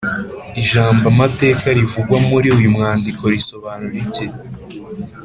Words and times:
ijambo 0.61 1.03
amateka 1.13 1.65
rivugwa 1.77 2.15
muri 2.29 2.47
uyu 2.57 2.69
mwandiko 2.75 3.23
risobanura 3.33 3.95
iki? 4.05 4.25